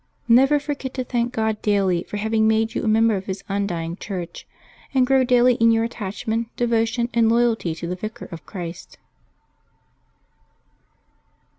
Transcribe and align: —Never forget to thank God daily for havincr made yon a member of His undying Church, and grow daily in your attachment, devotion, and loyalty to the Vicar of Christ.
—Never 0.27 0.59
forget 0.59 0.95
to 0.95 1.03
thank 1.03 1.31
God 1.31 1.61
daily 1.61 2.01
for 2.05 2.17
havincr 2.17 2.41
made 2.41 2.73
yon 2.73 2.85
a 2.85 2.87
member 2.87 3.15
of 3.17 3.27
His 3.27 3.43
undying 3.47 3.97
Church, 3.97 4.47
and 4.95 5.05
grow 5.05 5.23
daily 5.23 5.53
in 5.53 5.69
your 5.71 5.83
attachment, 5.83 6.47
devotion, 6.55 7.07
and 7.13 7.31
loyalty 7.31 7.75
to 7.75 7.87
the 7.87 7.95
Vicar 7.95 8.25
of 8.31 8.43
Christ. 8.43 8.97